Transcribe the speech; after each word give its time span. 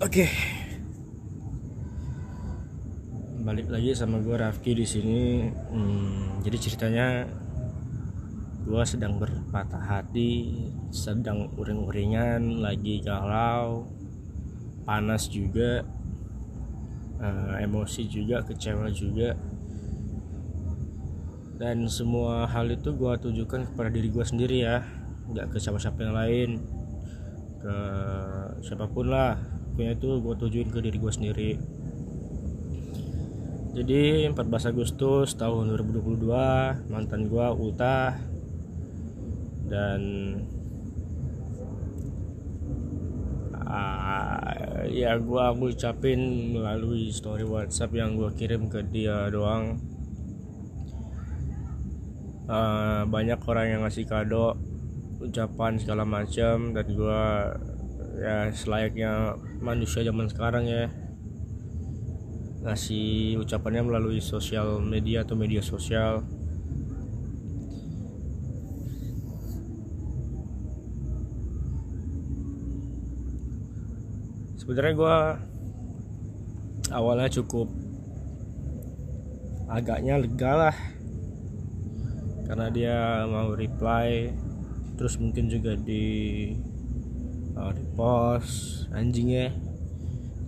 Oke. 0.00 0.24
Balik 3.44 3.68
lagi 3.68 3.92
sama 3.92 4.16
gue 4.24 4.32
Rafki 4.32 4.72
di 4.72 4.88
sini. 4.88 5.44
Hmm, 5.44 6.40
jadi 6.40 6.56
ceritanya 6.56 7.28
gue 8.64 8.80
sedang 8.88 9.20
berpatah 9.20 9.84
hati, 9.84 10.56
sedang 10.88 11.52
uring-uringan, 11.52 12.64
lagi 12.64 13.04
galau, 13.04 13.92
panas 14.88 15.28
juga, 15.28 15.84
eh, 17.20 17.68
emosi 17.68 18.08
juga, 18.08 18.40
kecewa 18.40 18.88
juga. 18.88 19.36
Dan 21.60 21.92
semua 21.92 22.48
hal 22.48 22.72
itu 22.72 22.96
gue 22.96 23.12
tujukan 23.20 23.68
kepada 23.68 23.92
diri 23.92 24.08
gue 24.08 24.24
sendiri 24.24 24.64
ya, 24.64 24.80
nggak 25.28 25.52
ke 25.52 25.56
siapa-siapa 25.60 26.00
yang 26.08 26.16
lain, 26.16 26.50
ke 27.60 27.74
siapa 28.64 28.88
pun 28.88 29.12
lah. 29.12 29.59
Pokoknya 29.72 29.94
itu 29.96 30.10
gue 30.20 30.34
tujuin 30.36 30.68
ke 30.68 30.78
diri 30.82 30.98
gue 30.98 31.12
sendiri. 31.12 31.50
Jadi 33.70 34.26
14 34.26 34.70
Agustus 34.74 35.38
tahun 35.38 35.70
2022 35.78 36.90
mantan 36.90 37.30
gue 37.30 37.46
ultah 37.54 38.18
dan 39.70 40.02
ah, 43.62 44.42
ya 44.90 45.14
gue 45.14 45.44
ngucapin 45.54 46.18
melalui 46.58 47.14
story 47.14 47.46
WhatsApp 47.46 47.94
yang 47.94 48.18
gue 48.18 48.34
kirim 48.34 48.66
ke 48.66 48.82
dia 48.90 49.30
doang 49.30 49.78
Ah, 52.50 53.06
banyak 53.06 53.38
orang 53.46 53.66
yang 53.70 53.80
ngasih 53.86 54.10
kado 54.10 54.58
ucapan 55.22 55.78
segala 55.78 56.02
macam 56.02 56.74
dan 56.74 56.86
gue 56.90 57.22
ya 58.20 58.52
selayaknya 58.52 59.40
manusia 59.64 60.04
zaman 60.04 60.28
sekarang 60.28 60.68
ya. 60.68 60.92
Ngasih 62.60 63.40
ucapannya 63.40 63.88
melalui 63.88 64.20
sosial 64.20 64.84
media 64.84 65.24
atau 65.24 65.32
media 65.32 65.64
sosial. 65.64 66.20
Sebenarnya 74.60 74.94
gue 74.94 75.18
awalnya 76.92 77.32
cukup 77.40 77.72
agaknya 79.72 80.20
lega 80.20 80.52
lah. 80.68 80.76
Karena 82.44 82.68
dia 82.68 83.24
mau 83.24 83.56
reply 83.56 84.28
terus 85.00 85.16
mungkin 85.16 85.48
juga 85.48 85.80
di 85.80 86.52
uh, 87.60 87.72
repost 87.76 88.88
anjingnya 88.96 89.52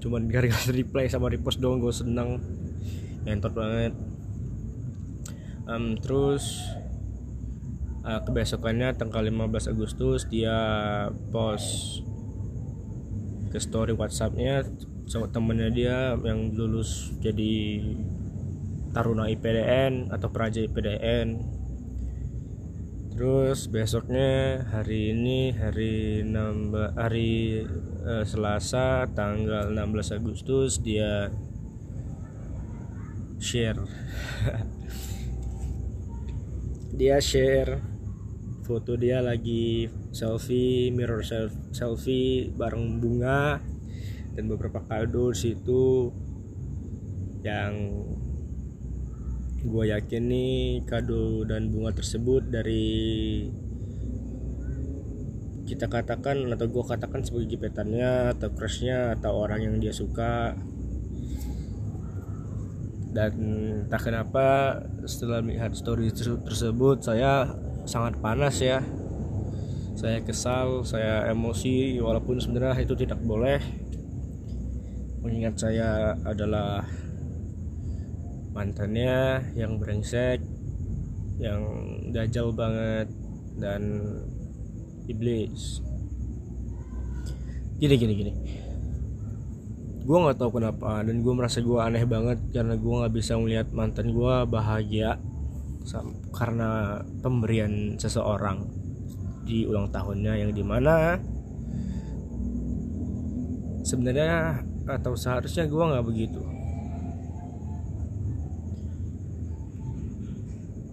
cuman 0.00 0.28
gara-gara 0.28 0.68
reply 0.80 1.08
sama 1.08 1.32
repost 1.32 1.60
doang 1.60 1.80
gue 1.80 1.92
seneng. 1.92 2.40
Ngentot 3.24 3.56
banget. 3.56 3.96
Em, 5.64 5.96
terus 5.96 6.60
uh, 8.04 8.20
kebesokannya 8.20 8.92
tanggal 9.00 9.24
15 9.24 9.72
Agustus 9.72 10.28
dia 10.28 10.56
post 11.32 12.00
ke 13.48 13.56
story 13.56 13.96
WhatsAppnya 13.96 14.68
sama 15.08 15.32
temennya 15.32 15.70
dia 15.72 15.96
yang 16.20 16.52
lulus 16.52 17.16
jadi 17.24 17.80
taruna 18.92 19.32
IPDN 19.32 20.12
atau 20.12 20.28
peraja 20.28 20.60
IPDN 20.60 21.40
terus 23.14 23.70
besoknya 23.70 24.66
hari 24.74 25.14
ini 25.14 25.54
hari 25.54 26.26
16 26.26 26.98
hari 26.98 27.62
eh, 28.02 28.24
Selasa 28.26 29.06
tanggal 29.14 29.70
16 29.70 30.18
Agustus 30.18 30.82
dia 30.82 31.30
share. 33.38 33.78
Dia 36.94 37.18
share 37.18 37.82
foto 38.64 38.96
dia 38.96 39.20
lagi 39.20 39.90
selfie 40.14 40.88
mirror 40.88 41.20
self- 41.20 41.58
selfie 41.74 42.48
bareng 42.54 42.96
bunga 42.96 43.58
dan 44.32 44.44
beberapa 44.46 44.80
kado 44.88 45.36
situ 45.36 46.08
yang 47.44 47.76
gue 49.64 49.84
yakin 49.88 50.22
nih 50.28 50.84
kado 50.84 51.48
dan 51.48 51.72
bunga 51.72 51.96
tersebut 51.96 52.52
dari 52.52 52.92
kita 55.64 55.88
katakan 55.88 56.44
atau 56.52 56.68
gue 56.68 56.84
katakan 56.84 57.24
sebagai 57.24 57.56
gebetannya 57.56 58.36
atau 58.36 58.52
crushnya 58.52 59.16
atau 59.16 59.40
orang 59.40 59.64
yang 59.64 59.76
dia 59.80 59.96
suka. 59.96 60.52
Dan 63.14 63.34
tak 63.88 64.10
kenapa 64.10 64.76
setelah 65.08 65.40
melihat 65.40 65.72
story 65.72 66.12
terse- 66.12 66.44
tersebut 66.44 67.00
saya 67.00 67.48
sangat 67.88 68.20
panas 68.20 68.60
ya. 68.60 68.84
Saya 69.96 70.20
kesal 70.20 70.84
saya 70.84 71.24
emosi 71.32 71.96
walaupun 72.04 72.36
sebenarnya 72.44 72.84
itu 72.84 72.92
tidak 72.92 73.24
boleh. 73.24 73.64
Mengingat 75.24 75.56
saya 75.56 76.12
adalah 76.28 76.84
mantannya 78.54 79.42
yang 79.58 79.82
brengsek 79.82 80.38
yang 81.42 81.62
dajal 82.14 82.54
banget 82.54 83.10
dan 83.58 83.82
iblis. 85.10 85.82
Gini 87.82 87.94
gini 87.98 88.14
gini. 88.14 88.32
Gue 90.06 90.16
nggak 90.22 90.38
tahu 90.38 90.62
kenapa 90.62 91.02
dan 91.02 91.24
gue 91.24 91.32
merasa 91.34 91.58
gue 91.58 91.78
aneh 91.82 92.06
banget 92.06 92.38
karena 92.54 92.78
gue 92.78 92.94
nggak 93.02 93.14
bisa 93.14 93.34
melihat 93.34 93.66
mantan 93.74 94.14
gue 94.14 94.34
bahagia 94.46 95.18
karena 96.32 97.02
pemberian 97.20 97.98
seseorang 98.00 98.64
di 99.44 99.68
ulang 99.68 99.92
tahunnya 99.92 100.40
yang 100.40 100.50
di 100.56 100.64
mana 100.64 101.20
sebenarnya 103.84 104.64
atau 104.88 105.12
seharusnya 105.12 105.68
gue 105.68 105.84
nggak 105.84 106.06
begitu 106.08 106.40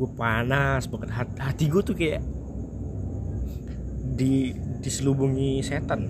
gue 0.00 0.08
panas 0.16 0.88
banget. 0.88 1.12
Hati, 1.36 1.68
gue 1.68 1.82
tuh 1.84 1.92
kayak 1.92 2.24
di 4.16 4.56
diselubungi 4.80 5.60
setan. 5.60 6.08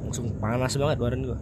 Langsung 0.00 0.32
panas 0.40 0.72
banget 0.80 0.96
badan 1.00 1.24
gue 1.24 1.38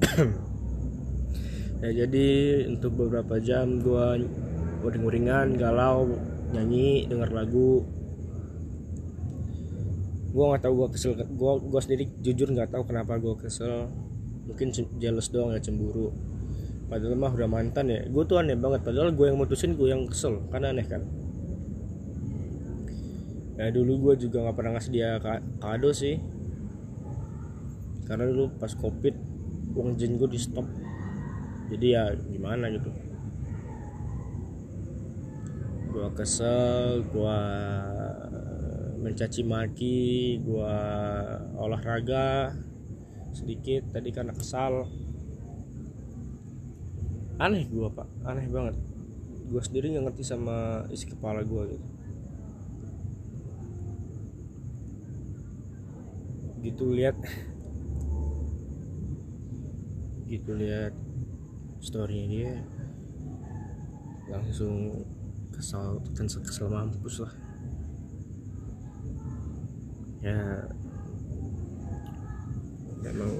ya 1.84 1.90
jadi 2.04 2.28
untuk 2.68 2.92
beberapa 2.96 3.40
jam 3.40 3.80
gue 3.80 4.28
uring-uringan 4.84 5.56
galau 5.56 6.12
nyanyi 6.52 7.08
denger 7.08 7.32
lagu. 7.32 7.84
Gue 10.32 10.44
nggak 10.44 10.62
tahu 10.64 10.74
gue 10.84 10.88
kesel 10.92 11.12
gue 11.16 11.52
gue 11.72 11.80
sendiri 11.80 12.04
jujur 12.20 12.48
nggak 12.52 12.72
tahu 12.72 12.84
kenapa 12.84 13.16
gue 13.16 13.34
kesel 13.40 13.88
mungkin 14.50 14.74
jealous 14.98 15.30
doang 15.30 15.54
ya 15.54 15.62
cemburu. 15.62 16.10
Padahal 16.90 17.14
mah 17.14 17.30
udah 17.30 17.46
mantan 17.46 17.86
ya. 17.86 18.02
Gue 18.10 18.26
tuh 18.26 18.42
aneh 18.42 18.58
banget. 18.58 18.82
Padahal 18.82 19.14
gue 19.14 19.26
yang 19.30 19.38
mutusin 19.38 19.78
gue 19.78 19.88
yang 19.94 20.10
kesel. 20.10 20.42
Kan 20.50 20.66
aneh 20.66 20.82
kan? 20.82 21.06
Ya 23.54 23.70
dulu 23.70 24.10
gue 24.10 24.26
juga 24.26 24.42
nggak 24.42 24.56
pernah 24.58 24.74
ngasih 24.74 24.90
dia 24.90 25.22
ka- 25.22 25.44
kado 25.62 25.94
sih. 25.94 26.18
Karena 28.10 28.26
dulu 28.26 28.50
pas 28.58 28.74
covid 28.74 29.14
uang 29.70 29.94
jen 29.94 30.18
gue 30.18 30.26
di 30.26 30.40
stop 30.42 30.66
jadi 31.70 31.86
ya 31.94 32.04
gimana 32.26 32.66
gitu? 32.74 32.90
Gue 35.94 36.06
kesel 36.18 37.06
gue 37.06 37.38
mencaci 38.98 39.46
maki 39.46 40.42
gue 40.42 40.76
olahraga 41.54 42.50
sedikit 43.32 43.90
tadi 43.94 44.10
karena 44.10 44.34
kesal. 44.34 44.86
Aneh 47.40 47.64
gue 47.70 47.88
pak. 47.88 48.08
Aneh 48.26 48.46
banget. 48.52 48.76
Gue 49.50 49.62
sendiri 49.64 49.96
nggak 49.96 50.12
ngerti 50.12 50.22
sama 50.26 50.86
isi 50.92 51.08
kepala 51.08 51.40
gue 51.42 51.62
gitu. 51.74 51.88
Gitu 56.60 56.84
lihat. 56.92 57.16
Gitu 60.28 60.50
lihat 60.54 60.94
storynya 61.80 62.28
dia 62.28 62.52
langsung 64.30 65.02
kesal 65.50 65.98
kesel, 66.14 66.44
kesel 66.44 66.68
mampus 66.70 67.24
lah. 67.24 67.34
Ya 70.20 70.68
emang 73.04 73.32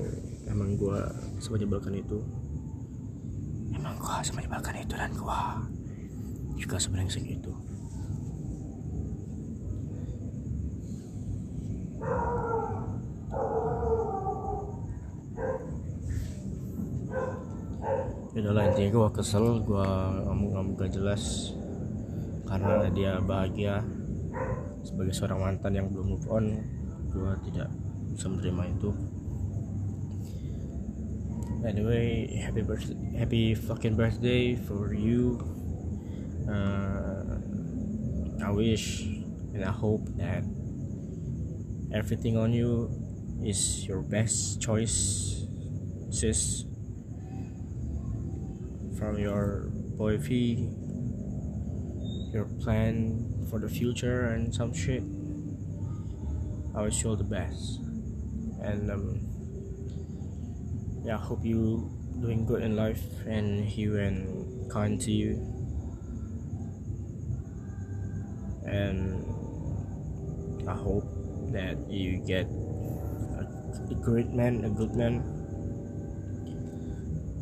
emang 0.48 0.68
gue 0.76 1.00
semenyebalkan 1.40 1.96
itu. 1.96 2.18
Emang 3.76 3.96
gue 3.96 4.16
semenyebalkan 4.24 4.80
itu 4.80 4.94
dan 4.96 5.12
gue 5.12 5.40
juga 6.60 6.76
sebenarnya 6.76 7.12
segitu 7.16 7.52
adalah 18.50 18.66
ya 18.66 18.68
intinya 18.74 18.90
gue 18.98 19.08
kesel 19.14 19.62
gue 19.62 19.88
ngomong-ngomong 20.26 20.74
gak 20.74 20.90
jelas 20.90 21.54
karena 22.50 22.90
dia 22.90 23.22
bahagia 23.22 23.78
sebagai 24.82 25.14
seorang 25.14 25.38
mantan 25.38 25.78
yang 25.78 25.86
belum 25.86 26.18
move 26.18 26.26
on 26.26 26.58
gue 27.14 27.32
tidak 27.46 27.70
bisa 28.10 28.26
menerima 28.26 28.74
itu. 28.74 28.90
Anyway 31.66 32.26
happy 32.36 32.62
birthday 32.62 32.96
happy 33.18 33.54
fucking 33.54 33.96
birthday 33.96 34.56
for 34.56 34.94
you. 34.94 35.38
Uh, 36.48 37.38
I 38.44 38.50
wish 38.50 39.02
and 39.52 39.64
I 39.64 39.70
hope 39.70 40.06
that 40.16 40.42
everything 41.92 42.36
on 42.36 42.52
you 42.52 42.90
is 43.44 43.86
your 43.86 44.00
best 44.00 44.60
choice 44.60 45.46
sis. 46.10 46.64
From 48.98 49.18
your 49.18 49.70
boyfriend 49.96 50.80
your 52.32 52.44
plan 52.62 53.46
for 53.50 53.58
the 53.58 53.68
future 53.68 54.26
and 54.30 54.54
some 54.54 54.72
shit. 54.72 55.02
I 56.76 56.82
wish 56.82 57.02
you 57.02 57.10
all 57.10 57.16
the 57.16 57.24
best. 57.24 57.80
And 58.62 58.90
um 58.90 59.29
yeah 61.04 61.16
hope 61.16 61.44
you 61.44 61.90
doing 62.20 62.44
good 62.44 62.62
in 62.62 62.76
life 62.76 63.02
and 63.26 63.70
you 63.72 63.96
and 63.98 64.70
kind 64.70 65.00
to 65.00 65.10
you 65.10 65.36
and 68.66 69.24
I 70.68 70.74
hope 70.74 71.06
that 71.52 71.76
you 71.90 72.18
get 72.18 72.46
a, 72.46 73.46
a 73.90 73.94
great 73.94 74.30
man 74.30 74.64
a 74.64 74.70
good 74.70 74.94
man 74.94 75.22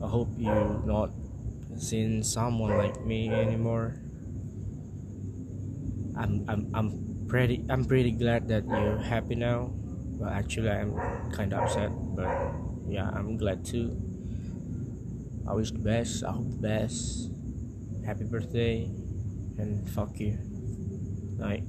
I 0.02 0.06
hope 0.06 0.31
you 0.38 0.82
not 0.87 1.10
seeing 1.76 2.22
someone 2.22 2.76
like 2.78 3.05
me 3.05 3.31
anymore. 3.31 3.99
I'm 6.16 6.44
I'm 6.49 6.70
I'm 6.75 7.26
pretty 7.26 7.64
I'm 7.70 7.84
pretty 7.84 8.12
glad 8.12 8.49
that 8.49 8.66
you're 8.66 8.99
happy 8.99 9.34
now. 9.34 9.70
Well, 10.19 10.31
actually, 10.31 10.70
I'm 10.70 10.94
kind 11.31 11.52
of 11.52 11.62
upset, 11.62 11.90
but 12.14 12.28
yeah, 12.88 13.11
I'm 13.14 13.37
glad 13.37 13.64
too. 13.64 13.96
I 15.46 15.55
wish 15.55 15.70
the 15.70 15.79
best. 15.79 16.25
I 16.25 16.32
hope 16.32 16.50
the 16.50 16.56
best. 16.56 17.31
Happy 18.05 18.25
birthday, 18.25 18.85
and 19.58 19.88
fuck 19.88 20.19
you. 20.19 20.38
Night. 21.38 21.64